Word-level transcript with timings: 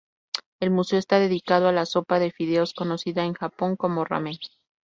El 0.59 0.71
museo 0.71 0.97
está 0.97 1.19
dedicado 1.19 1.67
a 1.67 1.71
la 1.71 1.85
sopa 1.85 2.17
de 2.17 2.31
fideos 2.31 2.73
conocida 2.73 3.23
en 3.23 3.33
Japón 3.35 3.75
como 3.75 4.03
ramen. 4.03 4.39